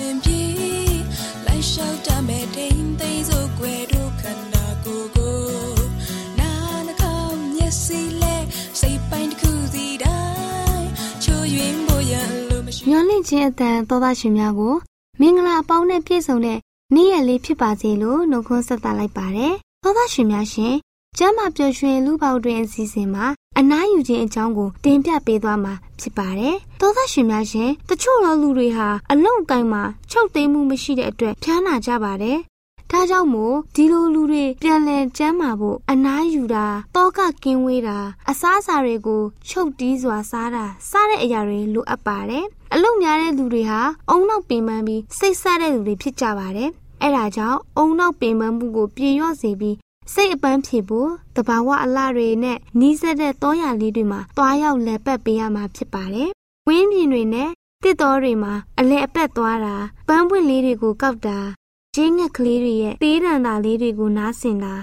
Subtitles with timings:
[0.00, 0.42] စဉ်အစဉ်ပြေ
[1.46, 5.38] လိုက်လျှောက်တမဲ့တိမ်သိမ်းစို့ွယ်တို့ခန္ဓာကိုယ်ကို
[6.38, 6.50] နာ
[6.86, 8.36] နှကောင်းမျက်စိလဲ
[8.80, 10.20] စိတ်ပိုင်းတစ်ခုစီတို
[10.72, 10.88] င်း
[11.24, 12.14] ချိုးယွင်းဖို့ရ
[12.48, 14.74] လို့မရှိညလင့်ခြင်းအတန်သောသားရှင်များကို
[15.20, 16.58] မင်္ဂလာအပေါင်းနဲ့ပြည့်စုံတဲ့
[16.94, 19.52] နေ့ရက်လေးဖြစ်ပါစေလို့နှုတ်ခွန်းဆက်သလိုက်ပါတယ်။
[19.82, 20.74] သောသားရှင်များရှင်
[21.18, 23.26] ကျမ်းမာပျော်ရွှင်လူပေါတွင်အစီအစဉ်မှာ
[23.58, 32.38] အနားယူခြင်းအကြောင်းကိုတင်ပြပေးသွားမှာဖြစ်ပါတယ်။သောသားရှင်များရှင်တချို့သောလူတွေဟာအလုံကိုင်းမှာချုပ်သိမ်းမှုမရှိတဲ့အတွက်ဖျားနာကြပါတယ်။
[32.90, 36.66] ဒါကြောင့်မို့ဒီလိုလူတွေပြန်လည်ကျမ်းမာဖို့အနားယူတာ
[36.96, 37.98] တောကကင်းဝေးတာ
[38.30, 42.44] အစားအစာတွေကိုချုပ်တီးစွာစားတာစားတဲ့အရာတွေလိုအပ်ပါတယ်။
[42.74, 46.70] အလုံများတဲ့လူတွေဟာအုံနောက်ပင်ပန်းပြီးစိတ်ဆတဲ့လူတွေဖြစ်ကြပါတယ်
[47.02, 49.76] အဲ့ဒါကြောင့်အုံနောက်ပင်ပန်းမှုကိုပြေလျော့စေပြီး
[50.12, 56.30] စိတ်အပန်းဖြေဖို့တဘာဝအလှတွေနဲ့နီးစပ်တဲ့တောရလေးတွေမှာတွားရောက်လက်ပတ်ပေးရမှာဖြစ်ပါတယ်။
[56.68, 57.50] ဝင်းပြင်တွေနဲ့
[57.84, 59.76] တစ်တော်တွေမှာအလဲအပက်သွားတာ
[60.08, 61.38] ပန်းပွင့်လေးတွေကိုကောက်တာ
[61.94, 64.74] ကျင်းငက်ကလေးတွေရဲ့သေးတံတာလေးတွေကိုနားဆင်တာ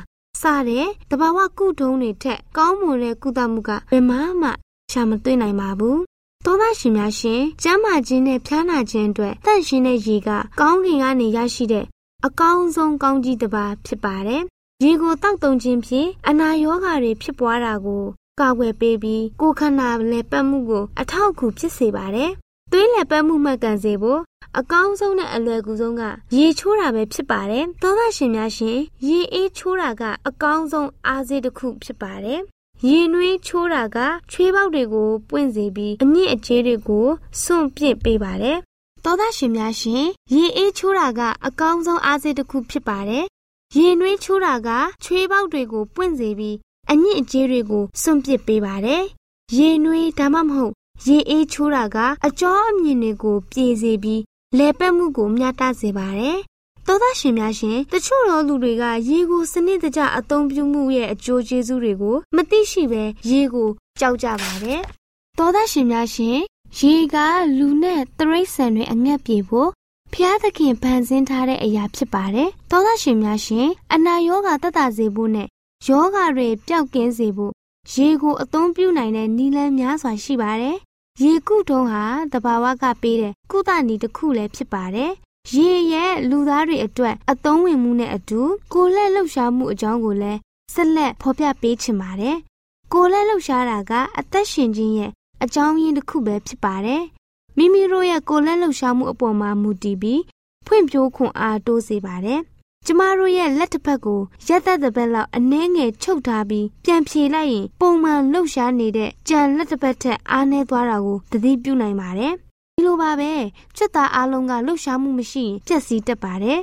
[0.41, 4.49] စတဲ့တဘာဝကုထုံးတွေထက်ကောင်းမွန်တဲ့ကုသမှုကဘယ်မှမှ
[4.91, 5.97] ရှာမတွေ့နိုင်ပါဘူး။
[6.45, 11.85] သောသားရှင်များရှင်ကျမ်းမာခြင်းနဲ့ဖျားနာခြင်းအတွက်တန့်ရှင်းတဲ့ရေကကောင်းကင်ကနေရရှိတဲ့
[12.25, 14.43] အကောင်းဆုံးကောင်းကြီးတစ်ပါးဖြစ်ပါတယ်။
[14.83, 18.03] ရေကိုတောက်တုံခြင်းဖြင့်အနာရောဂါတွေဖြစ်ပွားတာကို
[18.39, 22.31] ကာကွယ်ပေးပြီးကိုယ်ခန္ဓာလည်းပတ်မှုကိုအထောက်အကူဖြစ်စေပါတယ်။
[22.71, 24.21] သွေးလည်းပတ်မှုမှတ်ကန်စေဖို့
[24.59, 26.01] အကောင်းဆုံးနဲ့အလွယ်ကူဆုံးက
[26.37, 28.77] ရေချိုးတာပဲဖြစ်ပါတယ်။သောသားရှင်များရှင်
[29.07, 32.39] ရေအေးချိုးတာကအကောင်းဆုံးအားစေးတစ်ခုဖြစ်ပါတယ်။
[32.87, 33.97] ရေနွေးချိုးတာက
[34.31, 37.07] ချွေးပေါက်တွေကိုပွင့်စေပြီးအညစ်အကြေးတွေကို
[37.41, 38.57] စွန့်ပစ်ပေးပါတယ်
[39.03, 43.25] သောသားရှင်များရှင်ရေအေးချိုးတာကအကောင်းဆုံးအားစေးတစ်ခုဖြစ်ပါတယ်။
[43.75, 44.69] ရေနွေးချိုးတာက
[45.03, 46.55] ချွေးပေါက်တွေကိုပွင့်စေပြီး
[46.91, 49.03] အညစ်အကြေးတွေကိုစွန့်ပစ်ပေးပါတယ်။
[49.57, 50.73] ရေနွေးဒါမှမဟုတ်
[51.07, 54.21] ရေအေးချိုးတာကအကြောအမြင်တွေကိုပြေစေပြီး
[54.57, 56.37] လဲပတ်မှုကိုမျှတစေပါတယ်။
[56.87, 63.69] သောသားရှင်များရှင်တချို့သောလူတွေကရေကိုစနစ်တကျအသုံးပြုမှုရဲ့အကျိုးကျေးဇူးတွေကိုမသိရှိဘဲရေကို
[63.99, 64.81] ကြောက်ကြပါတယ်။
[65.37, 66.37] သောသားရှင်များရှင်
[66.79, 67.15] ရေက
[67.57, 69.69] လူနဲ့တရိษံတွေအငတ်ပြေဖို့
[70.13, 75.47] ဖျားသခင်ဖန်ဆင်းထားတဲ့အရာဖြစ်ပါတယ်။သောသားရှင်များရှင်အနာရောဂါတက်တာစေဖို့နဲ့
[75.87, 77.53] ယောဂါတွေပျောက်ကင်းစေဖို့
[77.93, 80.77] ရေကိုအသုံးပြုနိုင်တဲ့နည်းလမ်းများစွာရှိပါတယ်။
[81.21, 85.11] ရေကုထုံးဟာတဘာဝကပေးတဲ့ကုသနည်းတစ်ခုလည်းဖြစ်ပါတယ်။
[85.53, 88.41] ရေရဲ့လူသားတွေအတွက်အသုံးဝင်မှုနဲ့အတူ
[88.73, 90.39] ကိုလက်လှုပ်ရှားမှုအကြောင်းကိုလည်း
[90.73, 92.35] ဆက်လက်ဖော်ပြပေးချင်ပါတယ်။
[92.93, 95.11] ကိုလက်လှုပ်ရှားတာကအသက်ရှင်ခြင်းရဲ့
[95.43, 97.03] အကြောင်းရင်းတစ်ခုပဲဖြစ်ပါတယ်။
[97.57, 100.21] မိမိတို့ရဲ့ကိုယ်လက်လှုပ်ရှားမှုအပေါ်မှာမူတည်ပြီး
[100.65, 102.39] ဖွံ့ဖြိုးခွန်အားတိုးစေပါတယ်။
[102.85, 112.33] ကျမတို့ရဲ့လက်တစ်ဖက်ကိုရက်သက်တစ်ပတ်လောက်အနှဲငယ်ချုပ်ထားပြီးပြန်ဖြေလိုက်ရင်ပုံမှန်လှုပ်ရှားနေတဲ့ကြံလက်တစ်ဖက်ထက်အားနည်းသွားတာကိုသတိပြုနိုင်ပါတယ်။
[112.75, 113.31] ဒီလိုပါပဲ
[113.75, 116.59] ချစ်သားအလုံးကလှုပ်ရှားမှုမရှိရင်ပျက်စီးတတ်ပါတယ်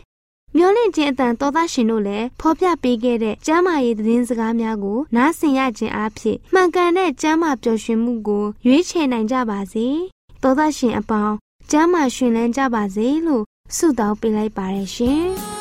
[0.56, 9.88] မျောလင့်ခြင်းအတန်တော်သားရှင်တို့လည်းဖော်ပြပေးခဲ့တဲ့ကျမ်းမာရေးသတင်းစကားများကိုနားဆင်ရခြင်းအဖြစ်မှန်ကန်တဲ့ကျမ်းမာပျော်ရွှင်မှုကိုရွေးချယ်နိုင်ကြပါစေ။
[10.44, 11.36] တော်သားရှင်အပေါင်း
[11.70, 13.44] ကျမ်းမာရှင်လန်းကြပါစေလို့
[13.76, 15.28] ဆုတောင်းပေးလိုက်ပါရရှင်။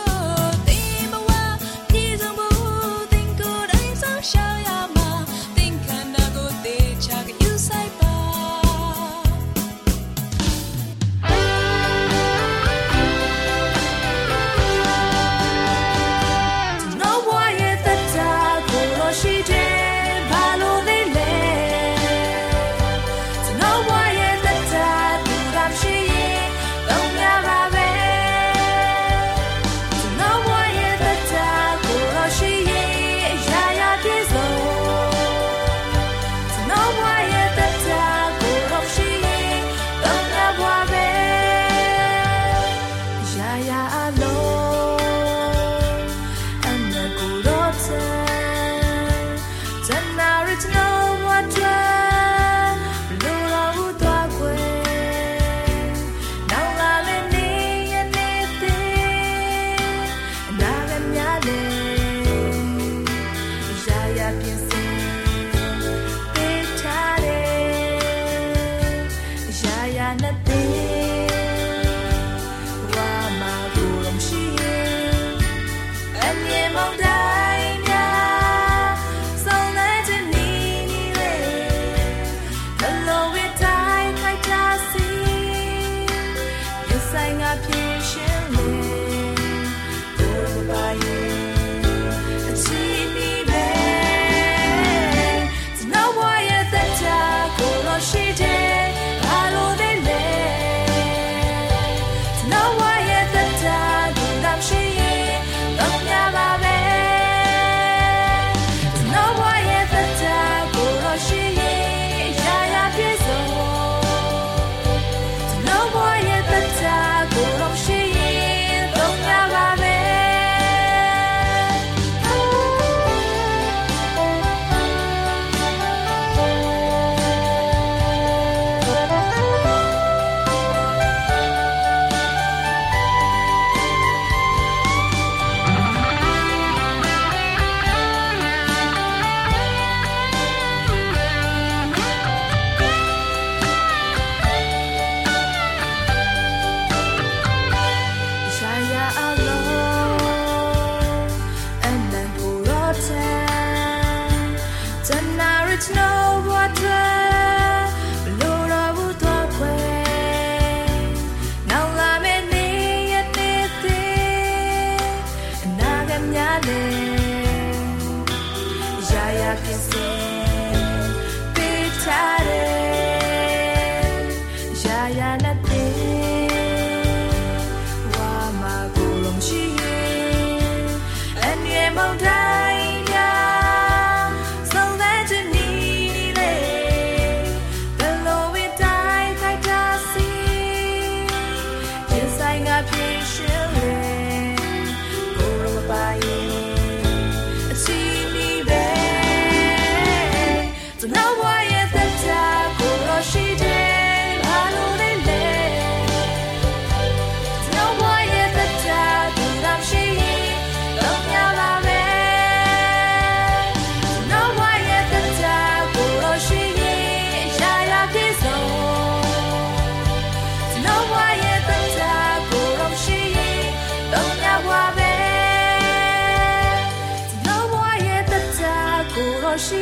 [182.25, 182.42] ရာ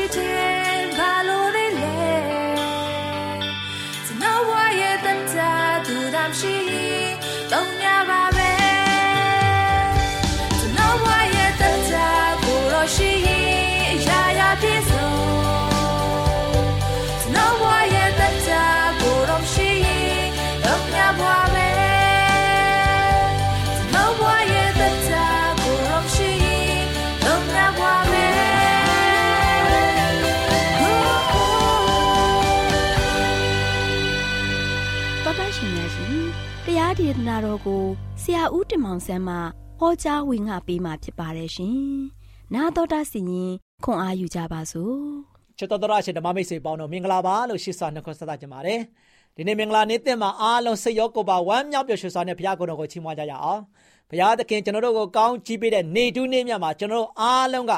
[0.08, 1.91] pretend valore lei.
[37.32, 37.84] နာတော်ကို
[38.22, 39.36] ဆရာဦးတင်မောင်ဆန်းမှ
[39.80, 41.80] ဟောကြားဝင်ငါပေးมาဖြစ်ပါတယ်ရှင်။
[42.54, 43.52] နာတော်တာစီရင်
[43.84, 44.98] ခွန်အားယူကြပါစို့။
[45.58, 48.80] ချစ်တော်တော်ရှင်ဓမ္မမိတ်ဆွေပေါင်းတို့မင်္ဂလာပါလို့ရှိစွာနှုတ်ခွန်းဆက်သကြပါတယ်
[49.36, 53.62] ဒီနေ့မင်္ဂလာနေ့တင်မှာအားလုံးစိတ်ရောကိုယ်ပါဝမ်းမြောက်ပျော်ရွှင်စွာနဲ့ဘုရားကိုယ်တော်ကိုချီးမွမ်းကြရအောင်
[54.10, 57.74] ဘုရားသခင်ကျွန်တော်တို့ကိုကောင်းချီးပေးတဲ့နေတူးနေ့မြတ်မှာကျွန်တော်တို့အားလုံးက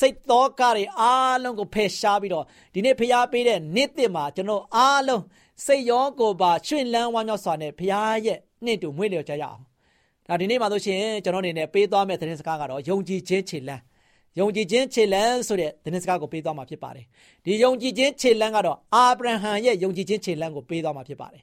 [0.00, 2.44] စိတ်သောကတွေအားလုံးကိုဖယ်ရှားပြီးတော့
[2.74, 5.22] ဒီနေ့ဘုရားပေးတဲ့နေ့တင်မှာကျွန်တော်အားလုံး
[5.64, 9.60] စိတ်ရောကိုယ်ပါရှင်လန်းဝမ်းမြောက်စွာနဲ့ဘုရားရဲ့ နေ့တူမွေးလျော်ကြရအောင်
[10.28, 13.82] ဒါဒီနေ့မှာဆိုရှင်ကျွန်တော်အနေနဲ့ပေးသွားမယ့်သတင်းစကားကတော့ယုံကြည်ခြင်းခြေလန်း
[14.38, 17.04] ယုံကြည်ခြင်းခြေလန်းဆိုတဲ့သတင်းစကားကိုပေးသွားမှာဖြစ်ပါတယ်
[17.44, 21.42] ဒီယုံကြည်ခြင်းခြေလန်းကတော့အာဗြဟံရဲ့ယုံကြည်ခြင်းခြေလန်းကိုပေးသွားမှာဖြစ်ပါတယ်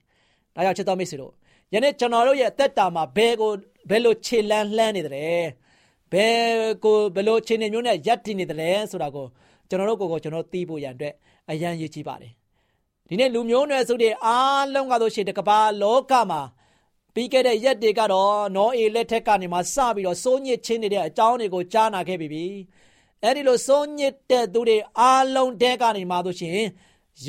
[0.56, 1.34] ဒါကြောင့်ချစ်တော်မိတ်ဆွေတို့
[1.74, 3.52] ယနေ့ကျွန်တော်တို့ရဲ့အသက်တာမှာဘယ်ကို
[3.90, 5.14] ဘယ်လိုခြေလန်းလှမ်းနေတယ်
[6.14, 6.42] ဘယ်
[6.84, 9.26] ကိုဘယ်လိုခြေနေမျိုးနဲ့ရပ်တည်နေတယ်ဆိုတာကို
[9.70, 11.14] ကျွန်တော်တို့ကိုယ်ကိုကျွန်တော်သိဖို့ရန်အတွက်
[11.50, 12.32] အရန်ရည်ကြီးပါတယ်
[13.10, 16.42] ဒီနေ့လူမျိုးနွယ်စုတွေအားလုံးကဆိုရှင်တကဘာလောကမှာ
[17.14, 22.46] ပြီးခဲ့တဲ့ရက်တွေကတော့နောအေလက်ထက်ကနေမှစပြီးတော့စိုးညစ်ချင်းနေတဲ့အကြောင်းတွေကိုကြားနာခဲ့ပြီ။
[23.24, 26.60] အဲဒီလိုစိုးညစ်တဲ့သူတွေအားလုံးတဲကနေမှဆိုရှင်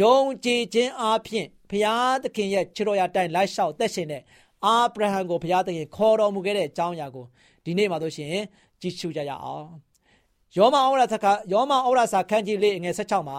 [0.01, 4.23] ယုံကြည်ခြင်းအပြင်ဘုရားသခင်ရဲ့ခြေတော်ရာတိုင်လိုက်လျှောက်သက်ရှင်တဲ့
[4.65, 7.25] အာဗြဟံကိုဘုရားသခင်ခေါ်တော်မူခဲ့တဲ့အကြောင်းအရာကို
[7.65, 8.35] ဒီနေ့မှဆိုရှင်
[8.81, 9.69] ကြည့်ရှုကြရအောင်။
[10.57, 13.39] ယောမဩရစာခယောမဩရစာခန်းကြီးလေးငယ်16မှာ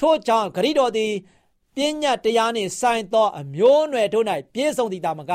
[0.00, 1.12] ထို့ကြောင့်ဂရိတော်သည်
[1.76, 5.32] ပညာတရားနှင့်ဆိုင်သောအမျိုးအနွယ်တို့၌ပြည့်စုံသည်တာမက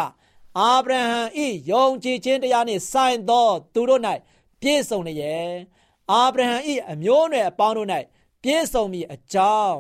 [0.58, 1.13] အာဗြဟံ
[1.46, 4.01] ဤယုံကြည်ခြင်းတရားနှင့်ဆိုင်သော သူတို့၌
[4.62, 5.51] ပြည့်စုံလျက်
[6.12, 7.89] အာဗြဟံဤအမျိုးအနွယ်အပေါင်းတို့၌
[8.44, 9.77] ပြည့်စုံမည်အကြောင်း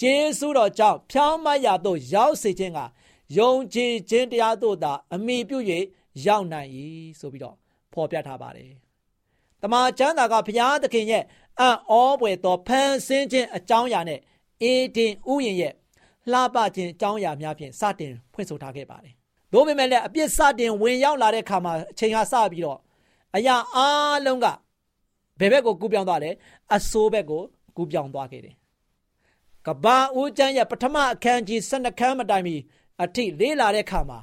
[0.00, 2.80] ကျေးဇူးတော်ကြောင့်ဖြောင်းမတ်ရာသို့ရောက်စေခြင်းက
[3.38, 5.58] ယုံကြည်ခြင်းတရားတို့သာ အမိပြု၍
[6.26, 6.68] ရောက်နိုင်၏
[7.20, 7.56] ဆိုပြီးတော့
[7.92, 8.72] ဖော်ပြထားပါတယ်။
[9.62, 11.24] တမန်ကျမ်းစာကဘုရားသခင်ရဲ့
[11.60, 14.20] အံ့ဩပွေသောဖန်ဆင်းခြင်းအကြောင်းအရာနဲ့
[14.62, 15.74] အေဒင်ဥယျာဉ်ရဲ့
[16.32, 19.14] လှပခြင်းအကြောင်းအရာများဖြင့်စတင်ဖွင့်ဆိုထားခဲ့ပါတယ်။
[19.52, 22.78] သို့ပေမဲ့လည်းအပြစ်စတင်ဝင်ရောက်လာတဲ့အခါမှာအချိန်ဟာစပြီးတော့
[23.36, 23.80] အရာအ
[24.26, 24.46] လုံးက
[25.38, 26.30] ဘယ်ဘက်ကိုကူးပြောင်းသွားလဲ
[26.74, 27.42] အဆိုးဘက်ကို
[27.76, 28.54] ကူးပြောင်းသွားခဲ့တယ်။
[29.66, 32.56] ကဘာဦးကျမ်းရဲ့ပထမအခန်းကြီး12ခန်းမတိုင်မီ
[33.02, 34.18] အထိလေးလာတဲ့အခါမှာ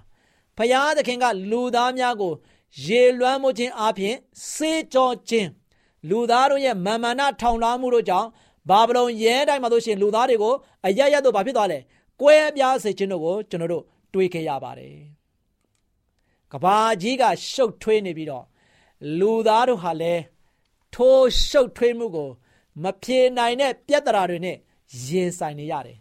[0.57, 2.34] ဖယားသခင်ကလူသားများကို
[2.86, 4.15] ရေလွှမ်းမိုးခြင်းအပြင်
[4.53, 5.50] စေကြောခြင်း
[6.10, 8.27] လူသားတို့ရဲ့မာမာနထောင်လွှမ်းမှုတို့ကြောင့်
[8.69, 10.53] ဘာဗလုန်ရဲတိုင်းမှာတို့ရှင်လူသားတွေကို
[10.86, 11.79] အရရတို့ဘာဖြစ်သွားလဲ
[12.22, 15.17] ကွဲပြားစေခြင်းတို့ကိုကျွန်တော်တို့တွေးခဲ့ရပါတယ်
[16.51, 18.46] ကဘာကြီးကရှုပ်ထွေးနေပြီးတော့
[19.20, 20.24] လူသားတို့ဟာလည်း
[20.94, 22.30] ထိုးရှုပ်ထွေးမှုကို
[22.84, 24.58] မဖြေနိုင်တဲ့ပြဿနာတွေနဲ့
[25.06, 25.98] ရင်ဆိုင်နေရတယ်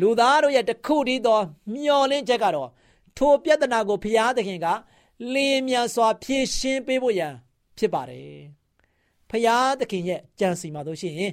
[0.00, 1.40] လူသားတို့ရဲ့တခုတည်းသော
[1.74, 2.70] မျောလင်းချက်ကတော့
[3.16, 4.66] ထိုပြဿနာကိုဘုရားသခင်က
[5.34, 7.34] လင်းမြန်စွာ ဖြေရှင်းပေးဖို့ရန်
[7.78, 8.40] ဖြစ်ပါတယ်။
[9.30, 11.32] ဖျားသခင်ရဲ့ကြံစီမှာတို့ရှိရင်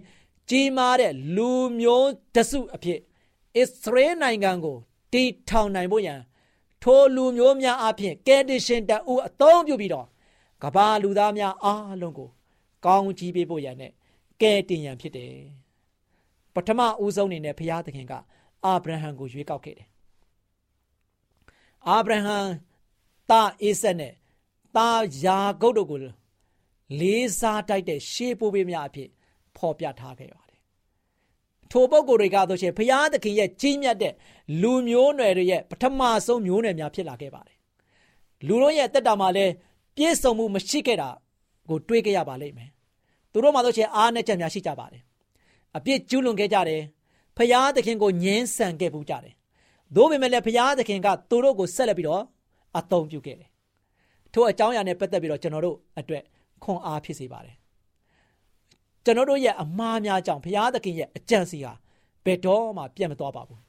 [0.49, 2.99] ကြီးမားတဲ့လူမျိုးတစုအဖြစ်
[3.57, 4.77] အစ္စရေးနိုင်ငံကို
[5.13, 6.19] တည်ထောင်နိုင်ဖို့ရန်
[6.85, 10.07] ထိုလူမျိုးများအဖြစ်ကယ်တင်ရှင်တအူအသုံးပြုပြီးတော့
[10.63, 12.29] ကဘာလူသားများအားလုံးကို
[12.85, 13.91] ကောင်းကြီးပေးဖို့ရန်နဲ့
[14.41, 15.33] ကယ်တင်ရန်ဖြစ်တယ်။
[16.55, 18.13] ပထမဦးဆုံးအနေနဲ့ဘုရားသခင်က
[18.65, 19.87] အာဗြဟံကိုရွေးကောက်ခဲ့တယ်။
[21.87, 22.37] အာဗြဟံ
[23.29, 24.13] သားအိဆက်နဲ့
[24.75, 25.99] သားယာကုပ်တို့ကို
[26.99, 29.09] လေးစားတိုက်တဲ့ရှေးပိုးပေးများအဖြစ်
[29.57, 30.44] ဖော်ပြထားခဲ့ပါတယ်။
[31.75, 34.13] ထိုပုဂ္ဂိုလ်တွေကဆိုရှင်ဘုရားသခင်ရဲ့ကြီးမြတ်တဲ့
[34.61, 37.57] လူမျိုးနွယ်တွေရဲ့ပထမဆုံးမျိုးနွယ်များဖြစ်လာခဲ့ပါတယ်။
[38.47, 39.53] လူတို့ရဲ့တက်တာမှာလည်း
[39.95, 41.09] ပြည့်စုံမှုမရှိခဲ့တာ
[41.69, 42.69] ကိုတွေးကြရပါလိမ့်မယ်။
[43.31, 45.01] သူတို့မှဆိုရှင်အားနဲ့ချက်များရှိကြပါတယ်။
[45.77, 46.81] အပြစ်ကျူးလွန်ခဲ့ကြတယ်။
[47.37, 49.33] ဘုရားသခင်ကိုညှင်းဆန်ခဲ့ပူးကြတယ်။
[49.95, 52.23] သို့ပေမဲ့လည်းဘုရားသခင်ကသူတို့ကိုဆက်လက်ပြီးတော့
[52.77, 53.49] အသုံးပြုခဲ့တယ်။
[54.33, 56.23] ထို့အကြောင်းအရာနဲ့ပတ်သက်ပြီးတော့ကျွန်တော်တို့အတွက်
[56.63, 57.55] ခွန်အားဖြစ်စေပါတယ်
[59.05, 61.73] ကျွန်တော်တို့ရဲ့အမှားများကြောင့်ဘုရားသခင်ရဲ့အကြံစီဟာ
[62.25, 63.61] ဘယ်တော့မှပြတ်မသွားပါဘူး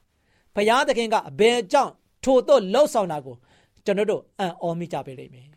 [0.55, 1.91] ဘုရားသခင်ကအဘယ်ကြောင့်
[2.23, 3.35] ထို့တော့လှုပ်ဆောင်တာကို
[3.85, 5.47] ကျွန်တော်တို့အံ့ဩမိကြပေလိမ့်မယ်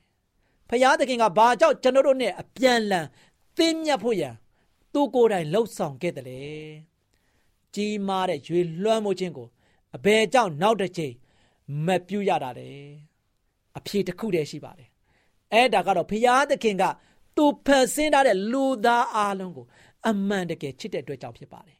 [0.68, 3.06] ဘုရားသခင်ကဘာကြောင့်ကျွန်တော်တို့နဲ့အပြန်လန်
[3.56, 4.34] သင်မြတ်ဖို့ရန်
[4.92, 6.40] သူကိုယ်တိုင်လှုပ်ဆောင်ခဲ့တယ်လေ
[7.74, 9.48] ကြီးမားတဲ့ရွေလွှမ်းမိုးခြင်းကို
[9.96, 11.14] အဘယ်ကြောင့်နောက်တစ်ချိန်
[11.86, 12.68] မပြုတ်ရတာလဲ
[13.78, 14.88] အဖြေတစ်ခုတည်းရှိပါတယ်
[15.52, 16.84] အဲ့ဒါကတော့ဘုရားသခင်က
[17.36, 19.66] သူဖန်ဆင်းထားတဲ့လူသားအလုံးကို
[20.08, 21.78] အမှန်တကယ်ချစ်တဲ့အတွက်ကြောင့်ဖြစ်ပါတယ်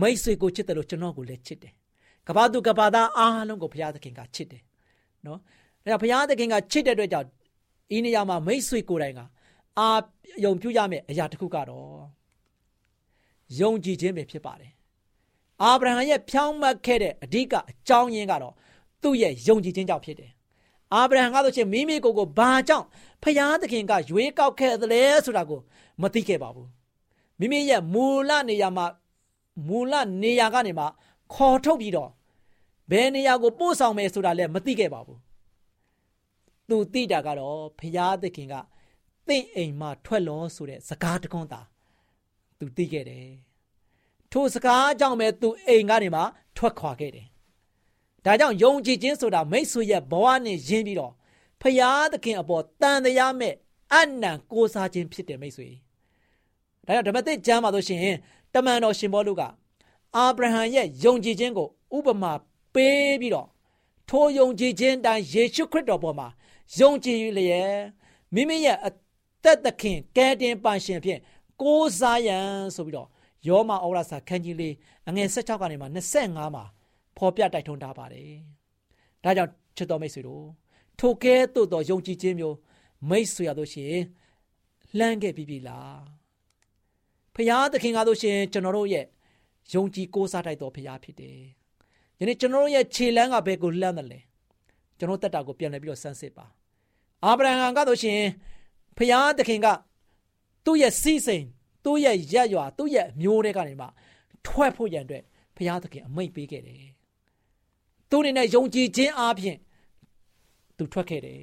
[0.00, 1.72] မိတ်ဆွေကိုချစ်တယ်လို့ကျွန်တော်ကိုလည်းချစ်တယ်
[2.26, 4.62] ကဘာသူကဘာသားအားလုံးကိုဘုရားသခင်ကချစ်တယ်
[5.26, 5.38] နော်
[5.84, 7.28] ဒါကြောင့်ဘုရားသခင်ကချစ်တဲ့အတွက်ကြောင့်
[7.96, 9.20] ဤနေရာမှာမိတ်ဆွေကိုယ်တိုင်က
[9.78, 9.88] အာ
[10.44, 12.04] ယုံပြုရမယ့်အရာတစ်ခုကတော့
[13.60, 14.72] ယုံကြည်ခြင်းပဲဖြစ်ပါတယ်
[15.62, 18.54] အာဗြဟံရဲ့ဖြောင်းမှတ်ခဲ့တဲ့အဓိကအကြောင်းရင်းကတော့
[19.02, 20.30] သူ့ရဲ့ယုံကြည်ခြင်းကြောင့်ဖြစ်တယ်
[20.92, 22.86] အာဗြဟံကဆိုရှင်မိမိကိုယ်ကိုဘာကြောင့်
[23.22, 25.60] ဖျားသခင်ကရွေးကောက်ခဲ့သလဲဆိုတာကို
[26.02, 26.68] မသိခဲ့ပါဘူး
[27.38, 28.86] မိမိရဲ့မူလနေရာမှာ
[29.68, 30.84] မူလနေရာကနေမှ
[31.34, 32.10] ခေါ်ထုတ်ပြီးတော့
[32.90, 35.20] ဘယ်နေရာကိုပို့ဆောင်မယ်ဆိုတာလည်းမသိခဲ့ပါဘူး
[36.68, 38.54] သူသိတာကတော့ဖျားသခင်က
[39.28, 41.60] တင့်အိမ်မှာထွက်လောဆိုတဲ့စကားတကွန်းသာ
[42.58, 43.28] သူသိခဲ့တယ်
[44.32, 46.22] ထိုစကားကြောင့်ပဲသူအိမ်ကနေမှ
[46.56, 47.26] ထွက်ခွာခဲ့တယ်
[48.24, 51.12] ဒါကြောင့်ယုံကြည်ခြင်းဆိုတာမိတ်ဆွေရဲ့ဘဝနဲ့ယဉ်ပြီးတော့
[51.60, 53.54] ဖရာသခင်အပေါ်တန်တရားမဲ့
[53.92, 55.68] အနံကိုးစားခြင်းဖြစ်တယ်မိတ်ဆွေ
[56.86, 58.16] ဒါကြောင့်ဓမ္မသစ်ကျမ်းမှာဆိုရှင်
[58.54, 59.42] တမန်တော်ရှင်ဘောလုက
[60.16, 62.32] အာဗြဟံရဲ့ယုံကြည်ခြင်းကိုဥပမာ
[62.74, 63.48] ပေးပြီးတော့
[64.08, 66.28] ထိုယုံကြည်ခြင်းတိုင်းယေရှုခရစ်တော်ပေါ်မှာ
[66.78, 67.78] ယုံကြည်လျက်
[68.34, 68.90] မိမိရဲ့အ
[69.44, 71.20] သက်သခင်ကယ်တင်ပန်ရှင်ဖြင့်
[71.62, 73.08] ကိုးစားရန်ဆိုပြီးတော့
[73.48, 74.74] ယောမဩရစာခန်းကြီးလေး
[75.08, 75.86] အငယ်16ကနေမှ
[76.20, 76.64] 25မှာ
[77.16, 78.30] ဖော်ပြတိုက်ထွန်းထားပါတယ်။
[79.24, 80.46] ဒါကြောင့်ချစ်တော်မိတ်ဆွေတို့
[81.00, 82.56] ထိုကဲ့သို့သောယုံကြည်ခြင်းမျိုး
[83.10, 84.02] မိတ်ဆွေရလို့ရှိရင်
[84.98, 85.96] လှမ်းခဲ့ပြီးပြီလား။
[87.34, 89.06] ဖရာသခင်ကားလို့ရှိရင်ကျွန်တော်တို့ရဲ့
[89.72, 91.38] ယုံကြည်ကိုးစားတိုက်တော်ဖရာဖြစ်တယ်။
[92.18, 94.20] ယနေ့ကျွန်တော်တို့ရဲ့ခြေလမ်းကဘယ်ကိုလှမ်းတယ်လဲ။
[94.98, 96.46] ကျွန်တော်တက်တာကိုပြန်လည်ပြီးတော့ဆန်းစစ်ပါ။
[97.24, 98.30] အာဗြဟံကားလို့ရှိရင်
[98.98, 99.66] ဖရာသခင်က
[100.64, 101.44] သူ့ရဲ့စီးစိမ်
[101.84, 103.86] သူ့ရဲ့ရက်ရွာသူ့ရဲ့မျိုးတွေကနေမှ
[104.46, 105.24] ထွက်ဖို့ရန်အတွက်
[105.56, 106.84] ဖရာသခင်အမိန့်ပေးခဲ့တယ်
[108.10, 109.58] သူအနေနဲ့ယုံကြည်ခြင်းအပြင်
[110.76, 111.40] သူထွက်ခဲ့တယ်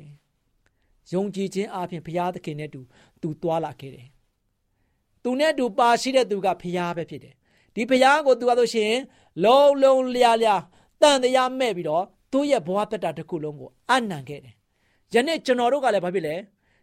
[1.13, 2.81] ယုံကြည်ခြင်းအပြင်ဘုရားသခင်နဲ့တူ
[3.21, 4.07] သူသွားလာခဲ့တယ်
[5.23, 7.33] သူနဲ့တူပါရှိတဲ့သူကဘုရားပဲဖြစ်တယ်
[7.75, 8.93] ဒီဘုရားကိုသူကဆိုရှင်
[9.43, 10.61] လုံးလုံးလျားလျား
[11.01, 14.55] တန်တရားမဲ့ပြီးတော့သူ့ရဲ့ဘဝတက်တာတစ်ခုလုံးကိုအနံခဲ့တယ်
[15.13, 16.35] ယနေ့ကျွန်တော်တို့ကလည်းဘာဖြစ်လဲ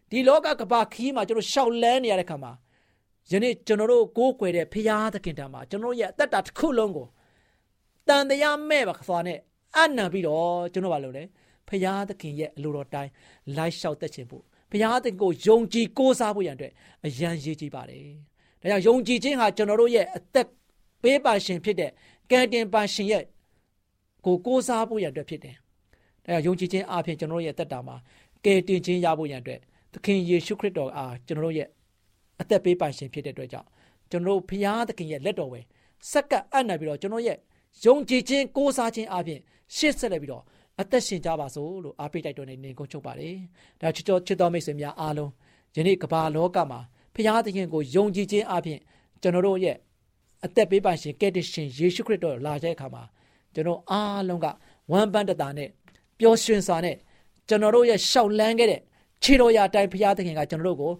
[0.09, 2.51] ဒီလောကကဘာခီးမှာကျွန်တော်ရှောက်လန်းနေရတဲ့ခါမှာ
[3.31, 7.07] ယနေ့ကျွန်တော်တို့ကိုးကွယ်တဲ့ဘုရားသခင်တံမှာကျွန်တော်ရဲ့အသက်တာတစ်ခုလုံးကို
[8.07, 9.39] တန်တရားမဲ့ပါခွာနဲ့
[9.75, 11.23] အနံပြီးတော့ကျွန်တော်ဘာလုပ်လဲ
[11.67, 13.11] ဖရာသခင်ရဲ့အလိုတော်တိုင်း
[13.57, 16.73] လိုက်လျှောက်သက်ခြင်းဖို့ဖရာသခင်ကိုယုံကြည်ကိုးစားဖို့ရန်အတွက်
[17.05, 18.03] အရန်ရည်ကြည်ပါတယ်။
[18.71, 20.47] ဒါကြောင့်ယုံကြည်ခြင်းဟာကျွန်တော်တို့ရဲ့အသက်
[21.03, 21.91] ပေးပါရှင်ဖြစ်တဲ့
[22.31, 23.23] ကံတင်ပါရှင်ရဲ့
[24.25, 25.55] ကိုကိုးစားဖို့ရန်အတွက်ဖြစ်တယ်။
[26.25, 27.95] ဒါကြောင့်ယုံကြည်ခြင်းအပြင်ကျွန်တော်တို့ရဲ့တက်တာမှာ
[28.45, 29.59] ကယ်တင်ခြင်းရဖို့ရန်အတွက်
[29.93, 31.67] သခင်ယေရှုခရစ်တော်အားကျွန်တော်တို့ရဲ့
[32.41, 33.67] အသက်ပေးပါရှင်ဖြစ်တဲ့အတွက်ကြောင့်
[34.11, 35.59] ကျွန်တော်တို့ဖရာသခင်ရဲ့လက်တော်ပဲ
[36.11, 37.37] စက္ကပ်အပ်နေပြီးတော့ကျွန်တော်ရဲ့
[37.85, 39.39] ယုံကြည်ခြင်းကိုးစားခြင်းအပြင်
[39.75, 40.43] ရှေ့ဆက်လက်ပြီးတော့
[40.81, 43.35] အသက်ရှင်ကြပါစို့လို့အားပေးတိုက်တွန်းနေနေကုန်ချုပ်ပါတယ်။
[43.81, 45.31] ဒါချစ်တော်ချစ်တော်မိတ်ဆွေများအားလုံး
[45.75, 46.79] ယနေ့ကမ္ဘာလောကမှာ
[47.13, 48.79] ဖခင်သခင်ကိုယုံကြည်ခြင်းအပြင်
[49.21, 49.75] ကျွန်တော်တို့ရဲ့
[50.45, 53.03] အသက်ပေးပါရှင်ကယ်တင်ရှင်ယေရှုခရစ်တော်လာတဲ့အခါမှာ
[53.53, 54.47] ကျွန်တော်အားလုံးက
[54.91, 55.69] ဝမ်းပန်းတတာနဲ့
[56.19, 56.95] ပျော်ရွှင်စွာနဲ့
[57.47, 58.81] ကျွန်တော်တို့ရဲ့ရှောက်လန်းခဲ့တဲ့
[59.23, 60.91] ခြေတော်ရာတိုင်ဖခင်သခင်ကကျွန်တော်တို့ကို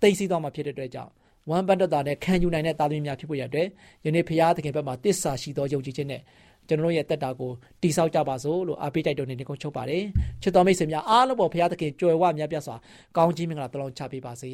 [0.00, 1.10] သိသိတော်မှာဖြစ်တဲ့အတွက်ကြောင့်
[1.50, 3.66] ဝမ်းပန်းတတာနဲ့ခံယူနိုင်တဲ့သားသမီးများဖြစ်ဖို့ရတဲ့
[4.04, 6.20] ယနေ့ဖခင်သခင်ဘက်မှာတစ္ဆာရှိသောယုံကြည်ခြင်းနဲ့
[6.68, 10.04] ကျွန်တော်တို့ရဲ့တက်တာကိုတိဆောက်ကြပါစို့လို့အားပေးတိုက်တွန်းနေကုန်ချုပ်ပါတယ်
[10.42, 12.76] ချစ်တော်မိတ်ဆွေများအားလုံးပေါ်ဘုရားသခင်ကြွယ်ဝမြတ်ပြတ်စွာ
[13.16, 14.50] ကောင်းကြီးမင်္ဂလာတလုံးချပေးပါစေ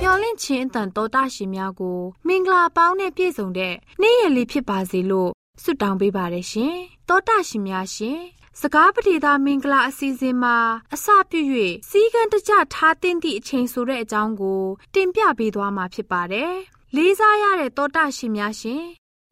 [0.00, 5.30] မျော်လင့်ခြင်းအတန်တော်တာရှင်များကိုမင်္ဂလာပေါင်းနဲ့ပြည့်စုံတဲ့နေ့ရက်လေးဖြစ်ပါစေလို့
[5.62, 6.74] ဆုတောင်းပေးပါရရှင်
[7.08, 8.18] တောတာရှင်များရှင်
[8.62, 10.56] စကားပတိသာမင်္ဂလာအစီအစဉ်မှာ
[10.94, 11.40] အစပြု၍
[11.90, 14.62] စီကံတကြထားတင်သည့်အချိန်ဆိုတဲ့အကြောင်းကို
[14.94, 16.52] တင်ပြပေးသွားမှာဖြစ်ပါတယ်။
[16.96, 18.84] လေးစားရတဲ့တောတာရှင်များရှင်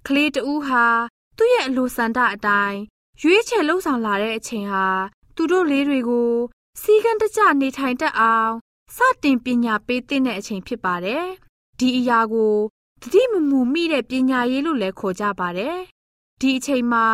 [0.06, 0.84] ကလေးတူဟာ
[1.36, 2.80] သူ့ရဲ့အလိုဆန္ဒအတိုင်း
[3.22, 4.86] ရွေးချယ်လှုပ်ဆောင်လာတဲ့အချိန်ဟာ
[5.36, 6.32] သူတို့လေးတွေကို
[6.82, 8.52] စီကံတကြနေထိုင်တတ်အောင်
[8.96, 11.24] စတင်ပညာပေးတဲ့အချိန်ဖြစ်ပါတယ်။
[11.78, 12.54] ဒီအရာကို
[13.02, 15.76] တတိမမူမိတဲ့ပညာရေးလို့လည်းခေါ်ကြပါတယ်။
[16.40, 17.06] ဒီအချိန်မှာ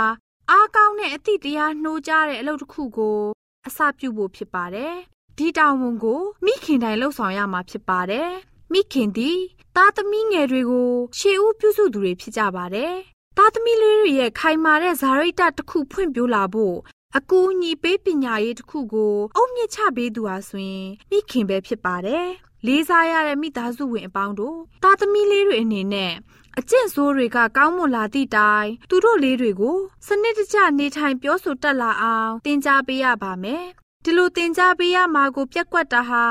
[0.55, 3.19] အားကောင်းတဲ့အသည့်တရားနှိုးကြတဲ့အလုပ်တစ်ခုကို
[3.67, 4.95] အစပြုဖို့ဖြစ်ပါတယ်။
[5.38, 8.29] ဒီတာဝန်ကိုမိခင်တိုင်လှုပ်ဆောင်ရမှာဖြစ်ပါတယ်။
[8.73, 9.38] မိခင်သည်
[9.77, 12.93] သားသမီးငယ်တွေကိုရှေးဦးပြုစုသူတွေဖြစ်ကြပါတယ်။
[13.37, 16.77] သားသမီးလေးတွေရဲ့ခိုင်မာတဲ့ဇာရိတတစ်ခုဖွင့်ပြလာဖို့
[17.17, 22.27] အကူအညီပေးပညာရေးတစ်ခုကိုအုံမြင့်ချပေးသူဟာဆိုရင်မိခင်ပဲဖြစ်ပါတယ်။
[22.67, 26.12] လေးစားရတဲ့မိသားစုဝင်အပေါင်းတို့သားသမီးလေးတွေအနေနဲ့
[26.59, 33.65] အကျင့်ဆိုးတွေကကောင်းမွန်လာသည့်တိုင်သူတို့လေးတွေကိုစနစ်တကျနေထိုင်ပြောဆိုတတ်လာအောင်သင်ကြားပေးရပါမယ်။
[34.05, 36.25] ဒီလိုသင်ကြားပေးရမှာကိုပြက်ကွက်တာဟာ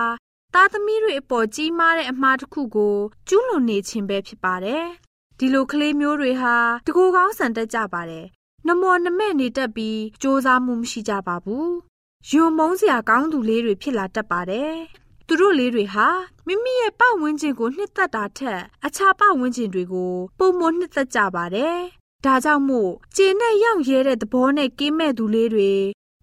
[0.53, 4.85] သားသမီးတွေအပေါ်ကြီးမားတဲ့အမှားတစ်ခုကိုကျူးလွန်နေခြင်းပဲဖြစ်ပါတယ်။
[5.39, 6.55] ဒီလိုကလေးမျိုးတွေဟာ
[6.85, 8.25] တကူကောင်းဆန်တတ်ကြပါတယ်။
[8.67, 11.67] နမောနမဲ့နေတတ်ပြီးစ조사မှုမရှိကြပါဘူး။
[12.29, 14.73] ယွံမုန်းစရာကောင်းသူလေးတွေဖြစ်လာတတ်ပါတယ်။
[15.33, 16.07] သူတို့လေးတွေဟာ
[16.47, 21.77] မိမိရဲ့ပတ်ဝန်းကျင်ကိုနှစ်သက်တာထက်အခြားပတ်ဝန်းကျင်တွေကိုပုံမနှစ်သက်ကြပါတယ်။
[22.25, 25.71] ဒါကြောင့်မို့ကျင်းနဲ့ရောက်ရဲတဲ့သဘောနဲ့ကင်းမဲ့သူလေးတွေ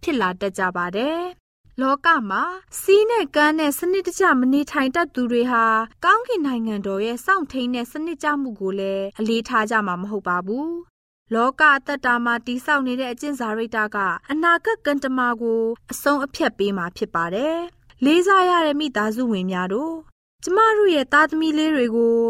[0.03, 1.19] ဖြစ်လာတတ်ကြပါတယ်။
[1.81, 2.43] လောကမှာ
[2.81, 5.65] စီးနဲ့ကမ်းနဲ့စနစ်တကျမနေထိုင်တတ်သူတွေဟာ
[6.05, 10.69] ကောင်းကင်နိုင်ငံတော်ရဲ့စောင့်ထိန်တဲ့စနစ်ကြမှုကိုလည်းအလေးထားကြမှာမဟုတ်ပါဘူး။
[11.35, 13.97] လောကအသက်တာမှာတိဆောက်နေတဲ့အကျင့်စာရိတ္တက
[14.31, 15.61] အနာဂတ်ကံတမာကို
[15.93, 17.59] အဆုံးအဖြတ်ပေးမှာဖြစ်ပါတယ်။
[18.05, 19.95] လေးစားရတဲ့မိသားစုဝင်များတို့
[20.43, 22.21] ကျမတို့ရဲ့သားသမီးလေးတွေကို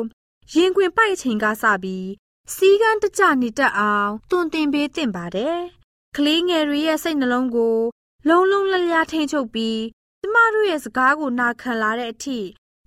[0.55, 2.09] ရင်ခွင်ပိုက်အချိန်ကစပြီး
[2.55, 5.59] စီကန်းတကြနေတတ်အောင်တွင်တင်ပေးသင့်ပါတယ်။
[6.17, 7.77] ကလေးငယ်တွေရဲ့စိတ်နှလုံးကို
[8.29, 9.81] လုံးလုံးလျားထိန်ချုပ်ပြီး
[10.21, 12.39] ကျမတို့ရဲ့စကားကိုနာခံလာတဲ့အထိ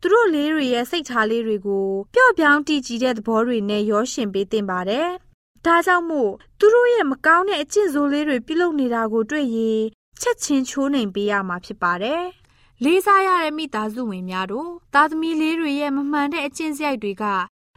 [0.01, 5.07] သူတို့လေးတွေရဲ့စိတ်ထားလေးတွေကိုပျော့ပြောင်းတည်ကြည်တဲ့သဘောတွေနဲ့ရောရှင်ပေးသင့်ပါတယ်။
[5.65, 9.81] ဒါကြောင့်မို့သူတို့ရဲ့မကောင်းတဲ့အကျင့်ဆိုးလေးတွေပြုလုပ်နေတာကိုတွေ့ရင်
[10.21, 12.23] ချက်ချင်းချိုးနှိမ်ပေးရမှာဖြစ်ပါတယ်။
[12.85, 17.23] လေးစားရတဲ့မိသားစုဝင်များတို့သားသမီးလေးတွေရဲ့မမှန်တဲ့အကျင့်စရိုက်တွေက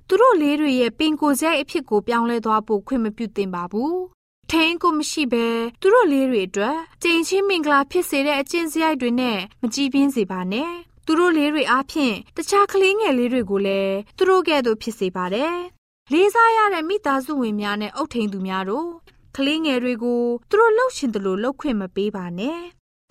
[0.08, 3.94] သူတို့လေးတွေရဲ့ပင်ကိုယ်စရိုက်အဖြစ်ကိုပြောင်းလဲသွားဖို့ခွင့်မပြုသင့်ပါဘူး။
[4.50, 5.46] ထိန်ကိုမရှိဘဲ
[5.80, 10.70] သူတို့လေးတွေအတွက်ကြိမ်ချင်းမင်္ဂလာဖြစ်စေတဲ့အကျင့်စရိုက်တွေနဲ့မကြည်ပြင်းစေပါနဲ့။
[11.06, 15.54] သူတို့လေးတွေအားဖြင့်တခြားကလေးငယ်လေးတွေကိုလည်းသူတို့ကဲ့သို့ဖြစ်စေပါတယ်။
[16.12, 18.88] လေးစားရတဲ့မိသားစုဝင်များနဲ့အုပ်ထိန်သူများတို့
[19.36, 22.60] ကလေးငယ်တွေကိုသူတို့လှုပ်ရှင်တယ်လို့လှုပ်ခွင့်မပေးပါနဲ့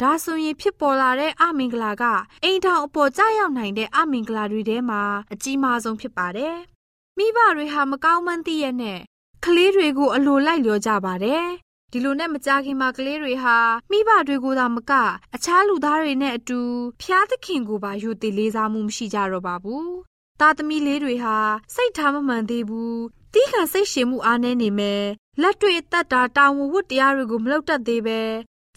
[0.01, 2.03] ဒါဆိုရင်ဖြစ်ပေါ်လာတဲ့အမင်္ဂလာက
[2.43, 5.01] အိမ်ထောင်အပေါ်ကျရောက်နိုင်တဲ့အမင်္ဂလာတွေထဲမှာ
[5.34, 6.56] အကြီးမားဆုံးဖြစ်ပါတယ်။
[7.17, 8.99] မိဘတွေဟာမကောင်းမှန်းသိရနဲ့
[9.45, 11.45] ကလေးတွေကိုအလိုလိုက်လျောကြပါတယ်။
[11.91, 13.58] ဒီလိုနဲ့မကြခင်မှာကလေးတွေဟာ
[13.91, 14.91] မိဘတွေကိုသာမက
[15.36, 16.60] အခြားလူသားတွေနဲ့အတူ
[17.01, 19.88] ဖျားသခင်ကိုပါယူတည်လေးစားမှုမရှိကြတော့ပါဘူး။
[20.39, 21.38] သားသမီးလေးတွေဟာ
[21.75, 22.95] စိတ်ထားမမှန်သေးဘူး။
[23.34, 25.03] တီးခံစိတ်ရှင်မှုအားနည်းနေမယ်။
[25.41, 28.21] လက်တွေ့အသက်တာတာဝန်ဝတ္တရားတွေကိုမလုပ်တတ်သေးပဲ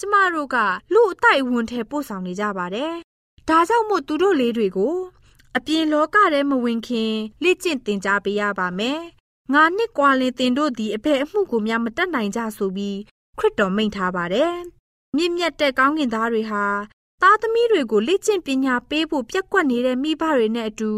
[0.00, 0.56] ကျမတို့က
[0.92, 2.92] လူအတိုက်အဝန်ထဲပို့ဆောင်နေကြပါတယ်။
[3.48, 4.96] ဒါကြောင့်မို့သူတို့လေးတွေကို
[5.56, 9.00] အပြင်လောကထဲမဝင်ခင်လေ့ကျင့်သင်ကြားပေးရပါမယ်။
[9.52, 12.98] ငါနှစ်ကွာလင်တင်တို့သည်အဖေအမှုကိုများမတတ်နိုင်ကြဆိုပြီး
[13.38, 14.52] ခရစ်တော်မိန့်ထားပါတယ်။
[15.16, 16.64] မြင့်မြတ်တဲ့ကောင်းကင်သားတွေဟာ
[17.22, 20.92] သားသမီးတွေကိုလေ့ကျင့်ပညာပေးဖို့ပြက်ကွက်နေတဲ့မိဘတွေနဲ့အတူ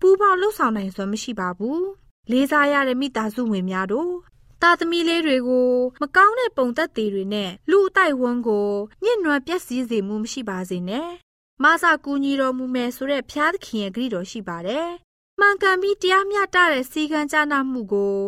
[0.00, 1.80] ပူးပေါင်းလှုပ်ဆောင်နိုင်စွမ်းမရှိပါဘူး။
[2.30, 4.12] လေးစားရတဲ့မိသားစုဝင်များတို့
[4.62, 8.70] သားသမီးလေးတွေကို မကောင်းတဲ့ပုံသက်သေတွေနဲ့လူအတိုက်ဝန်းကို
[9.02, 11.08] ညှဉ်းနှွမ်းပျက်စီးစေမှုမရှိပါစေနဲ့။
[11.62, 14.88] မဆာကူညီတော်မူမယ်ဆိုတဲ့ဖျားသခင်ရဲ့ဂရုတော်ရှိပါတယ်။
[15.40, 18.18] မှန်ကန်ပြီးတရားမျှတတဲ့စီကံကြနာမှုကို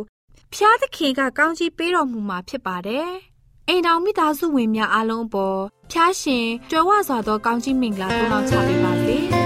[0.53, 3.09] ဖျားသခင်ကကောင်းချီးပေးတော်မူမှာဖြစ်ပါတယ်။
[3.69, 5.59] အိမ်တော်မိသားစုဝင်များအားလုံးအပေါ်
[5.91, 9.17] ဖျားရှင်ကြွယ်ဝစွာသောကောင်းချီးမင်္ဂလာပို့ဆောင်ချပေးပါစေ။